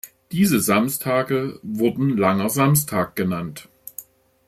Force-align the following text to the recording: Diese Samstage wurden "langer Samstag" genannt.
Diese 0.31 0.59
Samstage 0.61 1.59
wurden 1.61 2.17
"langer 2.17 2.49
Samstag" 2.49 3.15
genannt. 3.15 3.69